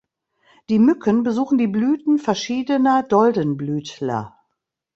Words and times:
Die 0.69 0.79
Mücken 0.79 1.21
besuchen 1.21 1.59
die 1.59 1.67
Blüten 1.67 2.17
verschiedener 2.17 3.03
Doldenblütler. 3.03 4.35